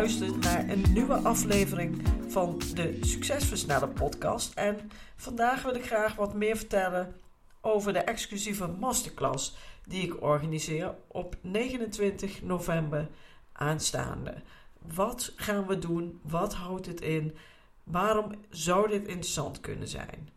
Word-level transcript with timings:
Luistert 0.00 0.40
naar 0.40 0.68
een 0.68 0.84
nieuwe 0.92 1.14
aflevering 1.14 2.02
van 2.28 2.60
de 2.74 2.98
Succesversneller 3.00 3.88
podcast. 3.88 4.54
En 4.54 4.90
vandaag 5.16 5.62
wil 5.62 5.74
ik 5.74 5.86
graag 5.86 6.14
wat 6.14 6.34
meer 6.34 6.56
vertellen 6.56 7.16
over 7.60 7.92
de 7.92 7.98
exclusieve 7.98 8.66
masterclass 8.66 9.56
die 9.86 10.02
ik 10.02 10.22
organiseer 10.22 10.94
op 11.06 11.36
29 11.40 12.42
november 12.42 13.08
aanstaande. 13.52 14.34
Wat 14.94 15.32
gaan 15.36 15.66
we 15.66 15.78
doen? 15.78 16.20
Wat 16.22 16.54
houdt 16.54 16.86
het 16.86 17.00
in? 17.00 17.36
Waarom 17.84 18.34
zou 18.50 18.88
dit 18.88 19.06
interessant 19.06 19.60
kunnen 19.60 19.88
zijn? 19.88 20.28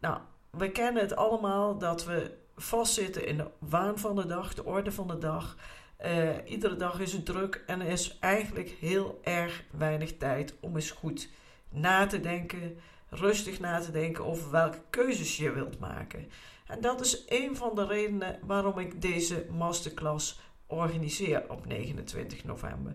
Nou, 0.00 0.18
we 0.50 0.70
kennen 0.70 1.02
het 1.02 1.16
allemaal 1.16 1.78
dat 1.78 2.04
we 2.04 2.34
vastzitten 2.56 3.26
in 3.26 3.36
de 3.36 3.46
waan 3.58 3.98
van 3.98 4.16
de 4.16 4.26
dag, 4.26 4.54
de 4.54 4.64
orde 4.64 4.92
van 4.92 5.08
de 5.08 5.18
dag. 5.18 5.56
Uh, 6.04 6.28
iedere 6.44 6.76
dag 6.76 7.00
is 7.00 7.12
het 7.12 7.24
druk 7.24 7.62
en 7.66 7.80
er 7.80 7.88
is 7.88 8.18
eigenlijk 8.18 8.68
heel 8.68 9.20
erg 9.22 9.64
weinig 9.70 10.16
tijd 10.16 10.54
om 10.60 10.74
eens 10.74 10.90
goed 10.90 11.28
na 11.68 12.06
te 12.06 12.20
denken, 12.20 12.78
rustig 13.08 13.60
na 13.60 13.80
te 13.80 13.90
denken 13.90 14.24
over 14.24 14.50
welke 14.50 14.82
keuzes 14.90 15.36
je 15.36 15.52
wilt 15.52 15.78
maken. 15.78 16.28
En 16.66 16.80
dat 16.80 17.00
is 17.00 17.24
een 17.28 17.56
van 17.56 17.74
de 17.74 17.86
redenen 17.86 18.38
waarom 18.42 18.78
ik 18.78 19.02
deze 19.02 19.46
masterclass 19.50 20.40
organiseer 20.66 21.44
op 21.48 21.66
29 21.66 22.44
november. 22.44 22.94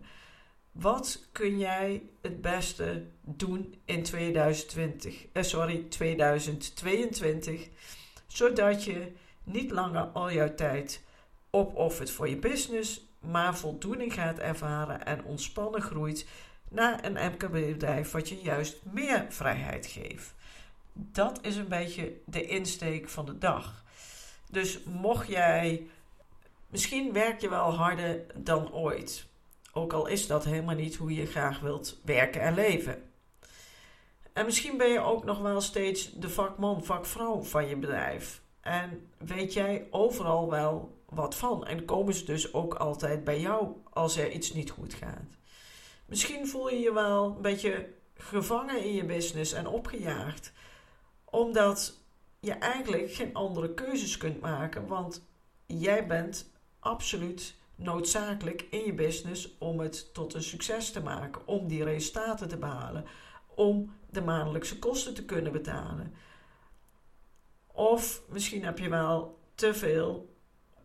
Wat 0.72 1.28
kun 1.32 1.58
jij 1.58 2.04
het 2.22 2.42
beste 2.42 3.06
doen 3.22 3.76
in 3.86 4.04
2020, 4.04 5.26
eh, 5.32 5.44
sorry, 5.44 5.86
2022, 5.90 7.70
zodat 8.28 8.84
je 8.84 9.12
niet 9.44 9.72
langer 9.72 10.04
al 10.04 10.32
jouw 10.32 10.56
tijd 10.56 11.04
opoffert 11.56 12.12
voor 12.12 12.30
je 12.30 12.38
business, 12.38 13.06
maar 13.20 13.58
voldoening 13.58 14.14
gaat 14.14 14.40
ervaren 14.40 15.06
en 15.06 15.24
ontspannen 15.24 15.82
groeit 15.82 16.28
naar 16.70 17.06
een 17.06 17.32
MKB-bedrijf 17.32 18.12
wat 18.12 18.30
je 18.30 18.42
juist 18.42 18.78
meer 18.92 19.26
vrijheid 19.30 19.86
geeft. 19.86 20.34
Dat 20.94 21.40
is 21.42 21.56
een 21.56 21.68
beetje 21.68 22.14
de 22.26 22.46
insteek 22.46 23.10
van 23.10 23.26
de 23.26 23.38
dag. 23.38 23.84
Dus 24.50 24.84
mocht 24.84 25.28
jij, 25.28 25.88
misschien 26.68 27.14
werk 27.14 27.42
je 27.42 27.50
wel 27.50 27.74
harder 27.74 28.26
dan 28.36 28.74
ooit. 28.74 29.26
Ook 29.74 29.94
al 29.94 30.08
is 30.08 30.28
dat 30.28 30.44
helemaal 30.44 30.76
niet 30.76 30.96
hoe 30.96 31.14
je 31.14 31.26
graag 31.26 31.60
wilt 31.60 32.00
werken 32.04 32.42
en 32.42 32.54
leven. 32.54 33.10
En 34.34 34.46
misschien 34.46 34.78
ben 34.78 34.90
je 34.90 35.00
ook 35.00 35.24
nog 35.24 35.40
wel 35.40 35.62
steeds 35.62 36.12
de 36.12 36.30
vakman, 36.30 36.84
vakvrouw 36.84 37.44
van 37.44 37.68
je 37.68 37.76
bedrijf. 37.76 38.42
En 38.62 39.08
weet 39.18 39.54
jij 39.54 39.88
overal 39.92 40.50
wel 40.50 40.95
wat 41.16 41.36
van. 41.36 41.66
En 41.66 41.86
komen 41.86 42.14
ze 42.14 42.26
dus 42.26 42.54
ook 42.54 42.74
altijd 42.74 43.24
bij 43.24 43.40
jou 43.40 43.76
als 43.90 44.18
er 44.18 44.32
iets 44.32 44.54
niet 44.54 44.70
goed 44.70 44.94
gaat. 44.94 45.38
Misschien 46.06 46.48
voel 46.48 46.70
je 46.70 46.80
je 46.80 46.94
wel 46.94 47.36
een 47.36 47.42
beetje 47.42 47.90
gevangen 48.14 48.84
in 48.84 48.94
je 48.94 49.06
business 49.06 49.54
en 49.54 49.68
opgejaagd. 49.68 50.52
Omdat 51.26 52.00
je 52.40 52.52
eigenlijk 52.52 53.14
geen 53.14 53.34
andere 53.34 53.74
keuzes 53.74 54.18
kunt 54.18 54.42
maken. 54.42 54.88
Want 54.88 55.26
jij 55.66 56.08
bent 56.08 56.52
absoluut 56.80 57.56
noodzakelijk 57.76 58.68
in 58.70 58.86
je 58.86 58.94
business 58.94 59.58
om 59.58 59.80
het 59.80 60.14
tot 60.14 60.34
een 60.34 60.44
succes 60.44 60.92
te 60.92 61.02
maken. 61.02 61.48
Om 61.48 61.68
die 61.68 61.84
resultaten 61.84 62.48
te 62.48 62.58
behalen. 62.58 63.06
Om 63.56 63.94
de 64.10 64.22
maandelijkse 64.22 64.80
kosten 64.80 65.14
te 65.14 65.26
kunnen 65.26 65.52
betalen. 65.52 66.14
Of 67.68 68.22
misschien 68.30 68.64
heb 68.64 68.80
je 68.80 68.90
wel 68.90 69.40
te 69.56 69.74
veel 69.74 70.35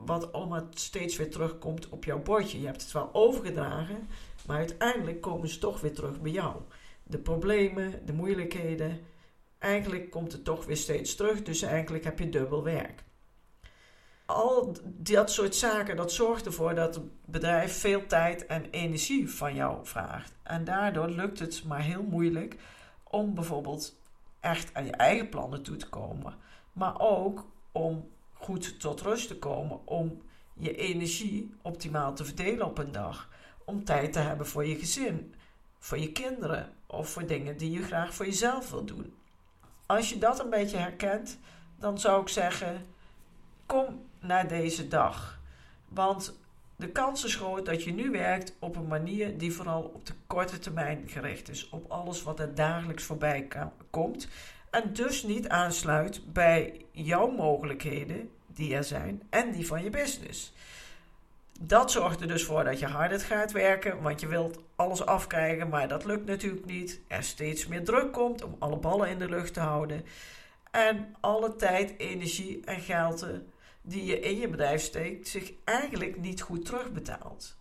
wat 0.05 0.33
allemaal 0.33 0.67
steeds 0.71 1.17
weer 1.17 1.31
terugkomt 1.31 1.89
op 1.89 2.05
jouw 2.05 2.23
bordje. 2.23 2.61
Je 2.61 2.67
hebt 2.67 2.83
het 2.83 2.93
wel 2.93 3.11
overgedragen, 3.13 4.09
maar 4.47 4.57
uiteindelijk 4.57 5.21
komen 5.21 5.49
ze 5.49 5.59
toch 5.59 5.81
weer 5.81 5.95
terug 5.95 6.21
bij 6.21 6.31
jou. 6.31 6.57
De 7.03 7.19
problemen, 7.19 8.07
de 8.07 8.13
moeilijkheden, 8.13 9.01
eigenlijk 9.59 10.11
komt 10.11 10.33
het 10.33 10.45
toch 10.45 10.65
weer 10.65 10.77
steeds 10.77 11.15
terug, 11.15 11.43
dus 11.43 11.63
eigenlijk 11.63 12.05
heb 12.05 12.19
je 12.19 12.29
dubbel 12.29 12.63
werk. 12.63 13.05
Al 14.27 14.77
dat 14.85 15.31
soort 15.31 15.55
zaken, 15.55 15.97
dat 15.97 16.13
zorgt 16.13 16.47
ervoor 16.47 16.75
dat 16.75 16.95
het 16.95 17.05
bedrijf 17.25 17.79
veel 17.81 18.07
tijd 18.07 18.47
en 18.47 18.71
energie 18.71 19.31
van 19.31 19.55
jou 19.55 19.87
vraagt. 19.87 20.35
En 20.43 20.65
daardoor 20.65 21.09
lukt 21.09 21.39
het 21.39 21.65
maar 21.65 21.83
heel 21.83 22.03
moeilijk 22.03 22.57
om 23.05 23.35
bijvoorbeeld 23.35 23.99
echt 24.41 24.75
aan 24.75 24.85
je 24.85 24.93
eigen 24.93 25.29
plannen 25.29 25.63
toe 25.63 25.77
te 25.77 25.89
komen. 25.89 26.35
Maar 26.73 27.01
ook 27.01 27.47
om 27.73 28.09
goed 28.41 28.81
tot 28.81 29.01
rust 29.01 29.29
te 29.29 29.39
komen, 29.39 29.87
om 29.87 30.23
je 30.55 30.77
energie 30.77 31.55
optimaal 31.63 32.15
te 32.15 32.25
verdelen 32.25 32.67
op 32.67 32.79
een 32.79 32.93
dag. 32.93 33.29
Om 33.65 33.85
tijd 33.85 34.13
te 34.13 34.19
hebben 34.19 34.47
voor 34.47 34.67
je 34.67 34.79
gezin, 34.79 35.35
voor 35.79 35.99
je 35.99 36.13
kinderen 36.13 36.73
of 36.87 37.09
voor 37.09 37.27
dingen 37.27 37.57
die 37.57 37.71
je 37.71 37.83
graag 37.83 38.15
voor 38.15 38.27
jezelf 38.27 38.71
wil 38.71 38.85
doen. 38.85 39.15
Als 39.87 40.09
je 40.09 40.19
dat 40.19 40.41
een 40.41 40.51
beetje 40.51 40.77
herkent, 40.77 41.39
dan 41.79 41.99
zou 41.99 42.21
ik 42.21 42.29
zeggen: 42.29 42.87
kom 43.67 44.03
naar 44.21 44.49
deze 44.49 44.89
dag. 44.89 45.41
Want 45.89 46.39
de 46.77 46.89
kans 46.89 47.25
is 47.25 47.35
groot 47.35 47.67
dat 47.67 47.85
je 47.85 47.93
nu 47.93 48.11
werkt 48.11 48.57
op 48.59 48.77
een 48.77 48.87
manier 48.87 49.39
die 49.39 49.53
vooral 49.53 49.83
op 49.83 50.07
de 50.07 50.13
korte 50.27 50.59
termijn 50.59 51.09
gericht 51.09 51.49
is. 51.49 51.69
Op 51.69 51.91
alles 51.91 52.23
wat 52.23 52.41
er 52.41 52.55
dagelijks 52.55 53.05
voorbij 53.05 53.49
komt 53.91 54.29
en 54.71 54.93
dus 54.93 55.23
niet 55.23 55.49
aansluit 55.49 56.33
bij 56.33 56.85
jouw 56.91 57.31
mogelijkheden 57.31 58.31
die 58.47 58.75
er 58.75 58.85
zijn 58.85 59.23
en 59.31 59.53
die 59.53 59.67
van 59.67 59.83
je 59.83 59.91
business. 59.91 60.53
Dat 61.61 61.91
zorgt 61.91 62.21
er 62.21 62.29
dus 62.29 62.45
voor 62.45 62.65
dat 62.65 62.79
je 62.79 62.87
harder 62.87 63.21
gaat 63.21 63.53
werken, 63.53 64.03
want 64.03 64.21
je 64.21 64.27
wilt 64.27 64.59
alles 64.77 65.07
afkrijgen, 65.07 65.69
maar 65.69 65.89
dat 65.89 66.05
lukt 66.05 66.27
natuurlijk 66.27 66.67
niet. 66.67 67.01
Er 67.07 67.23
steeds 67.23 67.67
meer 67.67 67.85
druk 67.85 68.13
komt 68.13 68.43
om 68.43 68.57
alle 68.59 68.77
ballen 68.77 69.09
in 69.09 69.19
de 69.19 69.29
lucht 69.29 69.55
te 69.55 69.61
houden. 69.61 70.05
En 70.71 71.15
alle 71.21 71.57
tijd, 71.57 71.95
energie 71.99 72.65
en 72.65 72.81
geld 72.81 73.27
die 73.83 74.05
je 74.05 74.21
in 74.21 74.39
je 74.39 74.49
bedrijf 74.49 74.83
steekt, 74.83 75.29
zich 75.29 75.53
eigenlijk 75.65 76.21
niet 76.21 76.41
goed 76.41 76.65
terugbetaalt. 76.65 77.57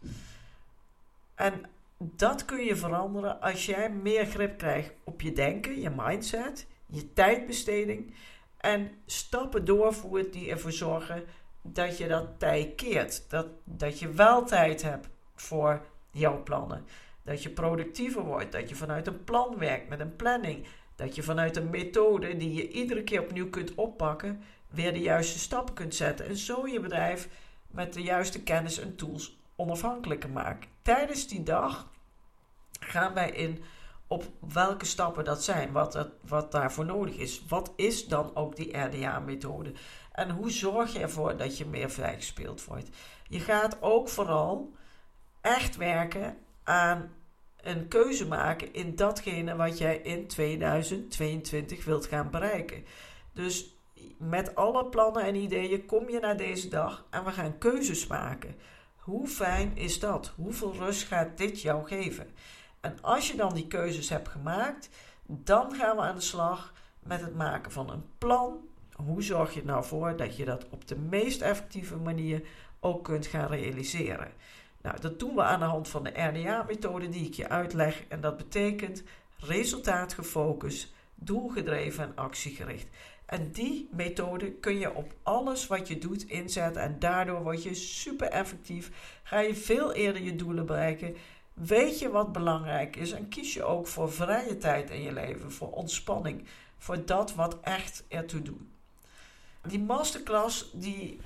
En 1.35 1.65
dat 1.97 2.45
kun 2.45 2.63
je 2.63 2.75
veranderen 2.75 3.41
als 3.41 3.65
jij 3.65 3.89
meer 3.89 4.25
grip 4.25 4.57
krijgt 4.57 4.91
op 5.03 5.21
je 5.21 5.31
denken, 5.31 5.81
je 5.81 5.89
mindset, 5.95 6.67
je 6.91 7.13
tijdbesteding 7.13 8.13
en 8.57 8.91
stappen 9.05 9.65
doorvoert 9.65 10.33
die 10.33 10.49
ervoor 10.49 10.71
zorgen 10.71 11.23
dat 11.61 11.97
je 11.97 12.07
dat 12.07 12.39
tijd 12.39 12.75
keert. 12.75 13.29
Dat, 13.29 13.47
dat 13.63 13.99
je 13.99 14.09
wel 14.11 14.45
tijd 14.45 14.81
hebt 14.81 15.07
voor 15.35 15.85
jouw 16.11 16.43
plannen. 16.43 16.85
Dat 17.23 17.43
je 17.43 17.49
productiever 17.49 18.23
wordt. 18.23 18.51
Dat 18.51 18.69
je 18.69 18.75
vanuit 18.75 19.07
een 19.07 19.23
plan 19.23 19.57
werkt 19.57 19.89
met 19.89 19.99
een 19.99 20.15
planning. 20.15 20.65
Dat 20.95 21.15
je 21.15 21.23
vanuit 21.23 21.57
een 21.57 21.69
methode 21.69 22.37
die 22.37 22.53
je 22.53 22.69
iedere 22.69 23.03
keer 23.03 23.21
opnieuw 23.21 23.49
kunt 23.49 23.75
oppakken, 23.75 24.43
weer 24.69 24.93
de 24.93 24.99
juiste 24.99 25.39
stappen 25.39 25.73
kunt 25.73 25.95
zetten. 25.95 26.25
En 26.25 26.37
zo 26.37 26.67
je 26.67 26.79
bedrijf 26.79 27.29
met 27.67 27.93
de 27.93 28.01
juiste 28.01 28.43
kennis 28.43 28.79
en 28.79 28.95
tools 28.95 29.39
onafhankelijker 29.55 30.29
maken. 30.29 30.69
Tijdens 30.81 31.27
die 31.27 31.43
dag 31.43 31.91
gaan 32.79 33.13
wij 33.13 33.31
in 33.31 33.63
op 34.09 34.23
welke 34.53 34.85
stappen 34.85 35.23
dat 35.23 35.43
zijn, 35.43 35.71
wat, 35.71 35.93
het, 35.93 36.09
wat 36.21 36.51
daarvoor 36.51 36.85
nodig 36.85 37.15
is. 37.15 37.45
Wat 37.47 37.73
is 37.75 38.07
dan 38.07 38.35
ook 38.35 38.55
die 38.55 38.77
RDA-methode? 38.77 39.73
En 40.11 40.29
hoe 40.29 40.51
zorg 40.51 40.93
je 40.93 40.99
ervoor 40.99 41.37
dat 41.37 41.57
je 41.57 41.65
meer 41.65 41.89
vrijgespeeld 41.89 42.65
wordt? 42.65 42.89
Je 43.27 43.39
gaat 43.39 43.81
ook 43.81 44.09
vooral 44.09 44.73
echt 45.41 45.75
werken 45.75 46.37
aan 46.63 47.11
een 47.61 47.87
keuze 47.87 48.27
maken 48.27 48.73
in 48.73 48.95
datgene 48.95 49.55
wat 49.55 49.77
jij 49.77 49.97
in 49.97 50.27
2022 50.27 51.85
wilt 51.85 52.05
gaan 52.05 52.29
bereiken. 52.29 52.83
Dus 53.33 53.77
met 54.17 54.55
alle 54.55 54.85
plannen 54.85 55.23
en 55.23 55.35
ideeën 55.35 55.85
kom 55.85 56.09
je 56.09 56.19
naar 56.19 56.37
deze 56.37 56.67
dag 56.67 57.05
en 57.09 57.23
we 57.23 57.31
gaan 57.31 57.57
keuzes 57.57 58.07
maken. 58.07 58.55
Hoe 58.95 59.27
fijn 59.27 59.77
is 59.77 59.99
dat? 59.99 60.33
Hoeveel 60.35 60.73
rust 60.73 61.07
gaat 61.07 61.37
dit 61.37 61.61
jou 61.61 61.87
geven? 61.87 62.27
En 62.81 63.01
als 63.01 63.27
je 63.31 63.37
dan 63.37 63.53
die 63.53 63.67
keuzes 63.67 64.09
hebt 64.09 64.27
gemaakt, 64.27 64.89
dan 65.25 65.75
gaan 65.75 65.95
we 65.95 66.01
aan 66.01 66.15
de 66.15 66.21
slag 66.21 66.73
met 66.99 67.21
het 67.21 67.35
maken 67.35 67.71
van 67.71 67.89
een 67.89 68.03
plan. 68.17 68.67
hoe 68.95 69.23
zorg 69.23 69.53
je 69.53 69.59
er 69.59 69.65
nou 69.65 69.83
voor 69.83 70.17
dat 70.17 70.35
je 70.35 70.45
dat 70.45 70.65
op 70.69 70.87
de 70.87 70.97
meest 70.97 71.41
effectieve 71.41 71.97
manier 71.97 72.41
ook 72.79 73.03
kunt 73.03 73.27
gaan 73.27 73.47
realiseren? 73.47 74.31
Nou, 74.81 74.99
dat 74.99 75.19
doen 75.19 75.35
we 75.35 75.41
aan 75.41 75.59
de 75.59 75.65
hand 75.65 75.87
van 75.87 76.03
de 76.03 76.09
RDA-methode 76.09 77.09
die 77.09 77.25
ik 77.25 77.33
je 77.33 77.49
uitleg. 77.49 78.03
En 78.07 78.21
dat 78.21 78.37
betekent 78.37 79.03
resultaatgefocust, 79.37 80.93
doelgedreven 81.15 82.03
en 82.03 82.11
actiegericht. 82.15 82.87
En 83.25 83.51
die 83.51 83.89
methode 83.91 84.51
kun 84.51 84.77
je 84.77 84.93
op 84.93 85.13
alles 85.23 85.67
wat 85.67 85.87
je 85.87 85.97
doet 85.97 86.27
inzetten. 86.27 86.81
En 86.81 86.99
daardoor 86.99 87.43
word 87.43 87.63
je 87.63 87.73
super 87.73 88.27
effectief. 88.27 88.91
Ga 89.23 89.39
je 89.39 89.55
veel 89.55 89.93
eerder 89.93 90.21
je 90.21 90.35
doelen 90.35 90.65
bereiken. 90.65 91.15
Weet 91.65 91.99
je 91.99 92.09
wat 92.09 92.31
belangrijk 92.31 92.95
is. 92.95 93.11
En 93.11 93.29
kies 93.29 93.53
je 93.53 93.63
ook 93.63 93.87
voor 93.87 94.11
vrije 94.11 94.57
tijd 94.57 94.89
in 94.89 95.01
je 95.01 95.13
leven. 95.13 95.51
Voor 95.51 95.71
ontspanning. 95.71 96.43
Voor 96.77 97.05
dat 97.05 97.35
wat 97.35 97.57
echt 97.61 98.03
ertoe 98.07 98.41
doet. 98.41 98.61
Die 99.67 99.79
masterclass 99.79 100.71
die 100.73 101.19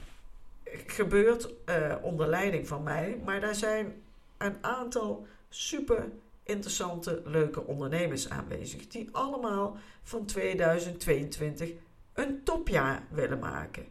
gebeurt 0.87 1.49
uh, 1.65 1.95
onder 2.01 2.27
leiding 2.27 2.67
van 2.67 2.83
mij. 2.83 3.21
Maar 3.25 3.39
daar 3.39 3.55
zijn 3.55 4.01
een 4.37 4.55
aantal 4.61 5.27
super 5.49 6.11
interessante, 6.43 7.21
leuke 7.25 7.63
ondernemers 7.65 8.29
aanwezig. 8.29 8.87
Die 8.87 9.09
allemaal 9.11 9.77
van 10.03 10.25
2022 10.25 11.71
een 12.13 12.43
topjaar 12.43 13.03
willen 13.09 13.39
maken. 13.39 13.85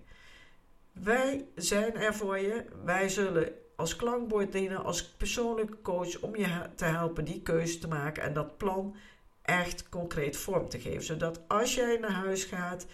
Wij 0.92 1.46
zijn 1.54 1.96
er 1.96 2.14
voor 2.14 2.38
je. 2.38 2.64
Wij 2.84 3.08
zullen 3.08 3.61
als 3.82 3.96
klankbord 3.96 4.52
dienen, 4.52 4.84
als 4.84 5.04
persoonlijke 5.08 5.82
coach, 5.82 6.20
om 6.20 6.36
je 6.36 6.68
te 6.74 6.84
helpen 6.84 7.24
die 7.24 7.42
keuze 7.42 7.78
te 7.78 7.88
maken 7.88 8.22
en 8.22 8.32
dat 8.32 8.56
plan 8.56 8.96
echt 9.42 9.88
concreet 9.88 10.36
vorm 10.36 10.68
te 10.68 10.80
geven. 10.80 11.02
Zodat 11.02 11.40
als 11.48 11.74
jij 11.74 11.96
naar 11.96 12.10
huis 12.10 12.44
gaat, 12.44 12.86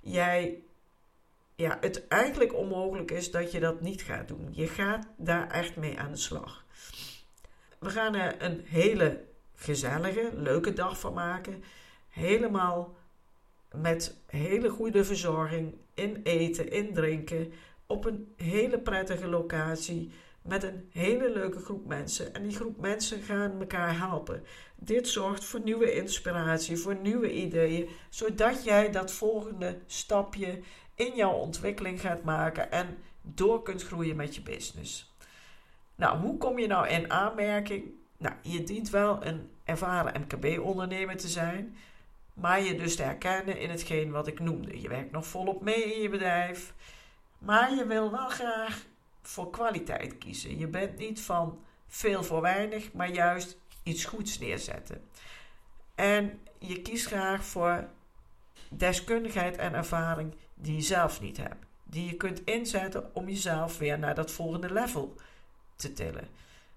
jij 0.00 0.62
ja, 1.54 1.78
het 1.80 2.08
eigenlijk 2.08 2.54
onmogelijk 2.54 3.10
is 3.10 3.30
dat 3.30 3.52
je 3.52 3.60
dat 3.60 3.80
niet 3.80 4.02
gaat 4.02 4.28
doen. 4.28 4.48
Je 4.50 4.66
gaat 4.66 5.06
daar 5.16 5.50
echt 5.50 5.76
mee 5.76 5.98
aan 5.98 6.10
de 6.10 6.16
slag. 6.16 6.64
We 7.78 7.90
gaan 7.90 8.14
er 8.14 8.42
een 8.42 8.62
hele 8.64 9.24
gezellige, 9.54 10.30
leuke 10.34 10.72
dag 10.72 11.00
van 11.00 11.12
maken. 11.12 11.64
Helemaal 12.08 12.96
met 13.74 14.16
hele 14.26 14.68
goede 14.68 15.04
verzorging 15.04 15.74
in 15.94 16.20
eten, 16.22 16.70
in 16.70 16.94
drinken. 16.94 17.52
Op 17.86 18.04
een 18.04 18.32
hele 18.36 18.78
prettige 18.78 19.26
locatie. 19.26 20.12
Met 20.42 20.62
een 20.62 20.88
hele 20.92 21.30
leuke 21.30 21.58
groep 21.58 21.86
mensen. 21.86 22.34
En 22.34 22.42
die 22.42 22.56
groep 22.56 22.80
mensen 22.80 23.22
gaan 23.22 23.60
elkaar 23.60 23.98
helpen. 23.98 24.44
Dit 24.76 25.08
zorgt 25.08 25.44
voor 25.44 25.60
nieuwe 25.60 25.94
inspiratie, 25.94 26.76
voor 26.76 26.96
nieuwe 26.96 27.32
ideeën. 27.32 27.88
Zodat 28.08 28.64
jij 28.64 28.90
dat 28.90 29.12
volgende 29.12 29.78
stapje 29.86 30.60
in 30.94 31.14
jouw 31.14 31.32
ontwikkeling 31.32 32.00
gaat 32.00 32.22
maken 32.22 32.70
en 32.70 32.98
door 33.22 33.62
kunt 33.62 33.82
groeien 33.82 34.16
met 34.16 34.34
je 34.34 34.42
business. 34.42 35.14
Nou, 35.94 36.18
hoe 36.18 36.38
kom 36.38 36.58
je 36.58 36.66
nou 36.66 36.88
in 36.88 37.10
aanmerking? 37.10 37.84
Nou, 38.16 38.34
je 38.42 38.64
dient 38.64 38.90
wel 38.90 39.26
een 39.26 39.50
ervaren 39.64 40.20
MKB-ondernemer 40.20 41.16
te 41.16 41.28
zijn, 41.28 41.76
maar 42.34 42.62
je 42.62 42.76
dus 42.76 42.96
te 42.96 43.02
herkennen 43.02 43.58
in 43.58 43.70
hetgeen 43.70 44.10
wat 44.10 44.26
ik 44.26 44.40
noemde. 44.40 44.80
Je 44.80 44.88
werkt 44.88 45.12
nog 45.12 45.26
volop 45.26 45.62
mee 45.62 45.94
in 45.94 46.02
je 46.02 46.08
bedrijf, 46.08 46.74
maar 47.38 47.74
je 47.74 47.86
wil 47.86 48.10
wel 48.10 48.28
graag 48.28 48.84
voor 49.22 49.50
kwaliteit 49.50 50.18
kiezen. 50.18 50.58
Je 50.58 50.66
bent 50.66 50.98
niet 50.98 51.20
van 51.20 51.64
veel 51.86 52.24
voor 52.24 52.40
weinig, 52.40 52.92
maar 52.92 53.10
juist 53.10 53.58
iets 53.82 54.04
goeds 54.04 54.38
neerzetten. 54.38 55.08
En 55.94 56.40
je 56.58 56.82
kiest 56.82 57.06
graag 57.06 57.44
voor 57.44 57.88
deskundigheid 58.68 59.56
en 59.56 59.74
ervaring 59.74 60.34
die 60.54 60.74
je 60.74 60.82
zelf 60.82 61.20
niet 61.20 61.36
hebt. 61.36 61.66
Die 61.84 62.06
je 62.06 62.16
kunt 62.16 62.44
inzetten 62.44 63.14
om 63.14 63.28
jezelf 63.28 63.78
weer 63.78 63.98
naar 63.98 64.14
dat 64.14 64.30
volgende 64.30 64.72
level 64.72 65.16
te 65.76 65.92
tillen. 65.92 66.28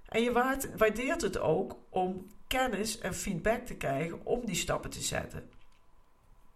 En 0.06 0.22
je 0.22 0.32
waardeert 0.78 1.22
het 1.22 1.38
ook 1.38 1.78
om 1.90 2.28
kennis 2.48 3.00
en 3.00 3.16
feedback 3.16 3.66
te 3.66 3.76
krijgen 3.76 4.26
om 4.26 4.46
die 4.46 4.56
stappen 4.56 4.90
te 4.90 5.02
zetten. 5.02 5.50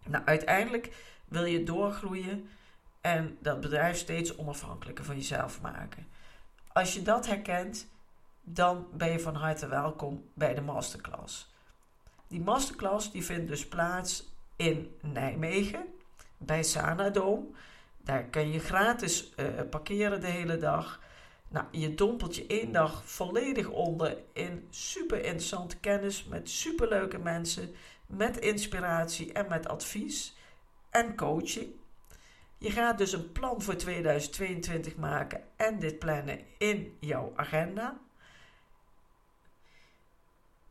Nou, 0.05 0.25
uiteindelijk 0.25 0.91
wil 1.25 1.45
je 1.45 1.63
doorgroeien 1.63 2.49
en 3.01 3.37
dat 3.41 3.61
bedrijf 3.61 3.97
steeds 3.97 4.37
onafhankelijker 4.37 5.05
van 5.05 5.15
jezelf 5.15 5.61
maken. 5.61 6.07
Als 6.67 6.93
je 6.93 7.01
dat 7.01 7.27
herkent, 7.27 7.87
dan 8.41 8.87
ben 8.93 9.11
je 9.11 9.19
van 9.19 9.35
harte 9.35 9.67
welkom 9.67 10.29
bij 10.33 10.53
de 10.53 10.61
masterclass. 10.61 11.53
Die 12.27 12.41
masterclass 12.41 13.11
die 13.11 13.25
vindt 13.25 13.47
dus 13.47 13.67
plaats 13.67 14.27
in 14.55 14.95
Nijmegen 15.01 15.85
bij 16.37 16.63
Sanadoom. 16.63 17.55
Daar 17.97 18.23
kun 18.23 18.51
je 18.51 18.59
gratis 18.59 19.33
uh, 19.35 19.45
parkeren 19.69 20.21
de 20.21 20.27
hele 20.27 20.57
dag. 20.57 20.99
Nou, 21.47 21.65
je 21.71 21.95
dompelt 21.95 22.35
je 22.35 22.45
één 22.47 22.71
dag 22.71 23.05
volledig 23.05 23.69
onder 23.69 24.17
in 24.33 24.67
super 24.69 25.23
interessante 25.23 25.77
kennis 25.77 26.23
met 26.23 26.49
superleuke 26.49 27.17
mensen, 27.17 27.71
met 28.05 28.37
inspiratie 28.37 29.33
en 29.33 29.45
met 29.49 29.67
advies 29.67 30.35
en 30.89 31.15
coaching. 31.15 31.78
Je 32.59 32.71
gaat 32.71 32.97
dus 32.97 33.11
een 33.11 33.31
plan 33.31 33.61
voor 33.61 33.75
2022 33.75 34.95
maken 34.95 35.43
en 35.55 35.79
dit 35.79 35.99
plannen 35.99 36.39
in 36.57 36.97
jouw 36.99 37.33
agenda. 37.35 37.99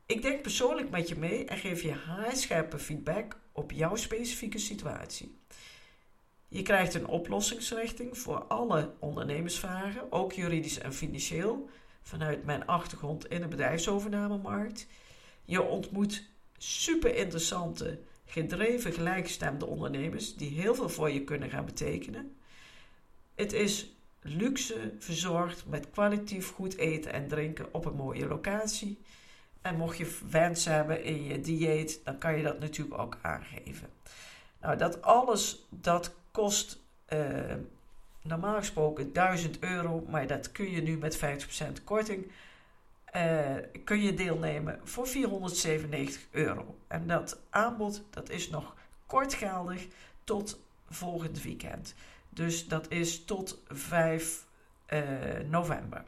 Ik 0.06 0.22
denk 0.22 0.42
persoonlijk 0.42 0.90
met 0.90 1.08
je 1.08 1.16
mee 1.16 1.44
en 1.44 1.58
geef 1.58 1.82
je 1.82 1.92
haarscherpe 1.92 2.78
feedback 2.78 3.36
op 3.52 3.70
jouw 3.72 3.96
specifieke 3.96 4.58
situatie. 4.58 5.38
Je 6.48 6.62
krijgt 6.62 6.94
een 6.94 7.06
oplossingsrichting 7.06 8.18
voor 8.18 8.44
alle 8.44 8.94
ondernemersvragen, 8.98 10.12
ook 10.12 10.32
juridisch 10.32 10.78
en 10.78 10.92
financieel, 10.92 11.68
vanuit 12.02 12.44
mijn 12.44 12.66
achtergrond 12.66 13.28
in 13.28 13.40
de 13.40 13.48
bedrijfsovernamemarkt. 13.48 14.86
Je 15.44 15.62
ontmoet 15.62 16.28
super 16.58 17.14
interessante, 17.14 18.00
gedreven, 18.28 18.92
gelijkgestemde 18.92 19.66
ondernemers 19.66 20.36
die 20.36 20.50
heel 20.50 20.74
veel 20.74 20.88
voor 20.88 21.10
je 21.10 21.24
kunnen 21.24 21.50
gaan 21.50 21.64
betekenen. 21.64 22.36
Het 23.34 23.52
is 23.52 23.96
luxe 24.20 24.92
verzorgd 24.98 25.66
met 25.66 25.90
kwalitatief 25.90 26.50
goed 26.50 26.76
eten 26.76 27.12
en 27.12 27.28
drinken 27.28 27.74
op 27.74 27.84
een 27.84 27.96
mooie 27.96 28.26
locatie. 28.26 28.98
En 29.62 29.76
mocht 29.76 29.96
je 29.96 30.18
wens 30.30 30.64
hebben 30.64 31.04
in 31.04 31.24
je 31.24 31.40
dieet, 31.40 32.00
dan 32.04 32.18
kan 32.18 32.36
je 32.36 32.42
dat 32.42 32.58
natuurlijk 32.58 33.00
ook 33.00 33.18
aangeven. 33.22 33.88
Nou, 34.60 34.76
dat 34.76 35.02
alles, 35.02 35.66
dat 35.70 36.14
kost 36.30 36.78
uh, 37.12 37.54
normaal 38.22 38.56
gesproken 38.58 39.12
1000 39.12 39.58
euro, 39.58 40.04
maar 40.08 40.26
dat 40.26 40.52
kun 40.52 40.70
je 40.70 40.82
nu 40.82 40.96
met 40.96 41.18
50% 41.18 41.20
korting 41.84 42.30
uh, 43.16 43.56
kun 43.84 44.02
je 44.02 44.14
deelnemen 44.14 44.80
voor 44.84 45.06
497 45.06 46.22
euro. 46.30 46.78
En 46.86 47.06
dat 47.06 47.40
aanbod 47.50 48.02
dat 48.10 48.30
is 48.30 48.50
nog 48.50 48.74
kortgeldig 49.06 49.86
tot 50.24 50.60
volgend 50.88 51.42
weekend. 51.42 51.94
Dus 52.28 52.68
dat 52.68 52.90
is 52.90 53.24
tot 53.24 53.62
5 53.68 54.46
uh, 54.88 55.38
eh, 55.38 55.46
november. 55.46 56.04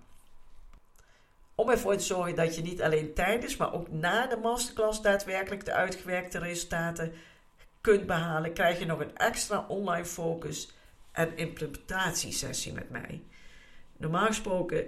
Om 1.55 1.69
ervoor 1.69 1.97
te 1.97 2.05
zorgen 2.05 2.35
dat 2.35 2.55
je 2.55 2.63
niet 2.63 2.83
alleen 2.83 3.15
tijdens, 3.15 3.57
maar 3.57 3.73
ook 3.73 3.91
na 3.91 4.27
de 4.27 4.37
masterclass 4.37 5.03
daadwerkelijk 5.03 5.65
de 5.65 5.73
uitgewerkte 5.73 6.39
resultaten 6.39 7.13
kunt 7.81 8.07
behalen, 8.07 8.53
krijg 8.53 8.79
je 8.79 8.87
nog 8.87 9.01
een 9.01 9.17
extra 9.17 9.65
online 9.69 10.05
focus 10.05 10.73
en 11.13 11.37
implementatiesessie 11.37 12.73
met 12.73 12.91
mij. 12.91 13.23
Normaal 13.97 14.27
gesproken 14.27 14.87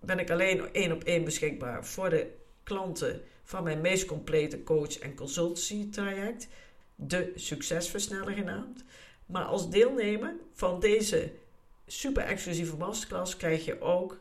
ben 0.00 0.18
ik 0.18 0.30
alleen 0.30 0.72
één 0.72 0.92
op 0.92 1.02
één 1.04 1.24
beschikbaar 1.24 1.84
voor 1.84 2.10
de 2.10 2.36
klanten 2.62 3.22
van 3.44 3.64
mijn 3.64 3.80
meest 3.80 4.04
complete 4.04 4.62
coach- 4.62 4.98
en 4.98 5.14
consultancy 5.14 5.90
traject, 5.90 6.48
de 6.94 7.32
Succesversneller 7.34 8.32
genaamd. 8.32 8.84
Maar 9.26 9.44
als 9.44 9.70
deelnemer 9.70 10.34
van 10.52 10.80
deze 10.80 11.32
super 11.86 12.22
exclusieve 12.22 12.76
masterclass 12.76 13.36
krijg 13.36 13.64
je 13.64 13.80
ook 13.80 14.20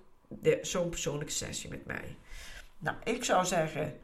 zo'n 0.62 0.90
persoonlijke 0.90 1.34
sessie 1.34 1.70
met 1.70 1.86
mij. 1.86 2.16
Nou, 2.78 2.98
ik 3.04 3.24
zou 3.24 3.46
zeggen, 3.46 4.00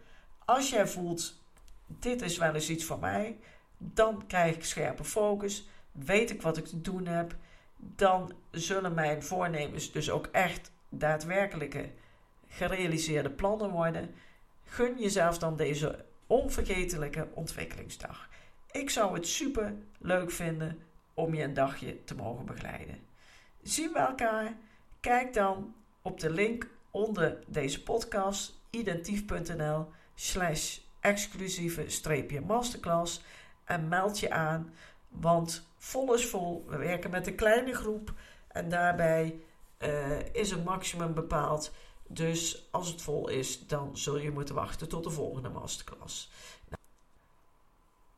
als 0.45 0.69
jij 0.69 0.87
voelt, 0.87 1.41
dit 1.85 2.21
is 2.21 2.37
wel 2.37 2.53
eens 2.53 2.69
iets 2.69 2.83
voor 2.83 2.99
mij, 2.99 3.37
dan 3.77 4.27
krijg 4.27 4.55
ik 4.55 4.65
scherpe 4.65 5.03
focus, 5.03 5.67
weet 5.91 6.29
ik 6.29 6.41
wat 6.41 6.57
ik 6.57 6.65
te 6.65 6.81
doen 6.81 7.05
heb, 7.05 7.35
dan 7.77 8.33
zullen 8.51 8.93
mijn 8.93 9.23
voornemens 9.23 9.91
dus 9.91 10.09
ook 10.09 10.27
echt 10.31 10.71
daadwerkelijke 10.97 11.89
gerealiseerde 12.47 13.29
plannen 13.29 13.69
worden. 13.69 14.15
Gun 14.63 14.99
jezelf 14.99 15.37
dan 15.37 15.55
deze 15.55 16.05
onvergetelijke 16.27 17.27
ontwikkelingsdag. 17.33 18.29
Ik 18.71 18.89
zou 18.89 19.13
het 19.13 19.27
super 19.27 19.73
leuk 19.97 20.31
vinden 20.31 20.79
om 21.13 21.33
je 21.33 21.43
een 21.43 21.53
dagje 21.53 22.03
te 22.03 22.15
mogen 22.15 22.45
begeleiden. 22.45 22.99
Zien 23.61 23.93
we 23.93 23.99
elkaar? 23.99 24.53
Kijk 24.99 25.33
dan 25.33 25.75
op 26.01 26.19
de 26.19 26.29
link 26.29 26.67
onder 26.91 27.37
deze 27.47 27.83
podcast 27.83 28.59
identief.nl 28.69 29.87
slash 30.15 30.79
exclusieve 30.99 31.89
streepje 31.89 32.41
masterclass 32.41 33.23
en 33.65 33.87
meld 33.87 34.19
je 34.19 34.31
aan, 34.31 34.73
want 35.09 35.67
vol 35.77 36.13
is 36.13 36.25
vol. 36.25 36.65
We 36.67 36.77
werken 36.77 37.09
met 37.09 37.27
een 37.27 37.35
kleine 37.35 37.73
groep 37.73 38.13
en 38.47 38.69
daarbij 38.69 39.39
is 40.31 40.51
een 40.51 40.63
maximum 40.63 41.13
bepaald. 41.13 41.71
Dus 42.07 42.67
als 42.71 42.87
het 42.87 43.01
vol 43.01 43.27
is, 43.29 43.67
dan 43.67 43.97
zul 43.97 44.17
je 44.17 44.31
moeten 44.31 44.55
wachten 44.55 44.89
tot 44.89 45.03
de 45.03 45.09
volgende 45.09 45.49
masterclass. 45.49 46.31
Nou, 46.69 46.81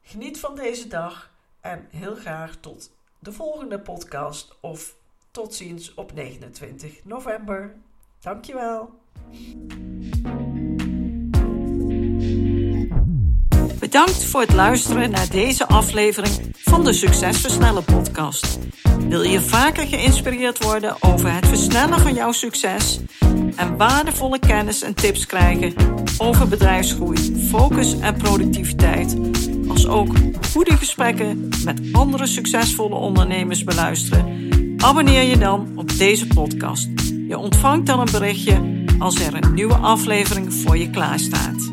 geniet 0.01 0.39
van 0.39 0.55
deze 0.55 0.87
dag 0.87 1.31
en 1.61 1.87
heel 1.89 2.15
graag 2.15 2.55
tot 2.55 2.91
de 3.19 3.31
volgende 3.31 3.79
podcast 3.79 4.57
of 4.59 4.95
tot 5.31 5.55
ziens 5.55 5.93
op 5.93 6.13
29 6.13 7.03
november. 7.03 7.75
Dankjewel. 8.19 8.99
Bedankt 13.79 14.25
voor 14.25 14.41
het 14.41 14.53
luisteren 14.53 15.11
naar 15.11 15.29
deze 15.29 15.67
aflevering 15.67 16.51
van 16.53 16.83
de 16.83 16.93
Succesversnellen 16.93 17.83
podcast. 17.83 18.57
Wil 19.09 19.21
je 19.21 19.41
vaker 19.41 19.87
geïnspireerd 19.87 20.63
worden 20.63 20.95
over 20.99 21.33
het 21.33 21.47
versnellen 21.47 21.99
van 21.99 22.13
jouw 22.13 22.31
succes 22.31 22.99
en 23.55 23.77
waardevolle 23.77 24.39
kennis 24.39 24.81
en 24.81 24.93
tips 24.93 25.25
krijgen 25.25 25.73
over 26.17 26.47
bedrijfsgroei, 26.47 27.47
focus 27.49 27.99
en 27.99 28.17
productiviteit, 28.17 29.17
als 29.67 29.87
ook 29.87 30.15
goede 30.51 30.77
gesprekken 30.77 31.49
met 31.65 31.81
andere 31.91 32.25
succesvolle 32.25 32.95
ondernemers 32.95 33.63
beluisteren? 33.63 34.47
Abonneer 34.77 35.23
je 35.23 35.37
dan 35.37 35.71
op 35.75 35.97
deze 35.97 36.27
podcast. 36.27 36.89
Je 37.27 37.37
ontvangt 37.37 37.85
dan 37.85 37.99
een 37.99 38.11
berichtje 38.11 38.83
als 38.99 39.19
er 39.19 39.33
een 39.33 39.53
nieuwe 39.53 39.75
aflevering 39.75 40.53
voor 40.53 40.77
je 40.77 40.89
klaarstaat. 40.89 41.71